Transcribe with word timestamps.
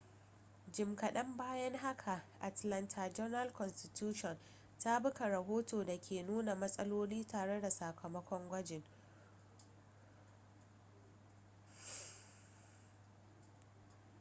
jim 0.73 0.95
kaɗan 0.95 1.37
bayan 1.37 1.75
haka 1.75 2.23
atlanta 2.39 3.13
journal-constitution 3.15 4.37
ta 4.83 4.99
buga 4.99 5.29
rahoton 5.29 5.85
da 5.85 5.97
ke 5.99 6.23
nuna 6.23 6.55
matsaloli 6.55 7.23
tare 7.27 7.61
da 7.61 7.69
sakamakon 7.69 8.49
gwajin 8.49 8.83